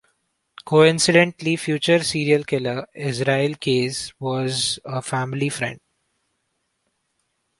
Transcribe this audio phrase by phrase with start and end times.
[0.65, 5.79] Coincidently, future serial killer Israel Keyes was a family friend.